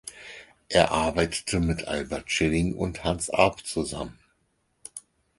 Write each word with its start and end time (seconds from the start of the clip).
Er 0.67 0.89
arbeitete 0.89 1.59
mit 1.59 1.87
Albert 1.87 2.31
Schilling 2.31 2.73
und 2.73 3.03
Hans 3.03 3.29
Arp 3.29 3.63
zusammen. 3.67 4.17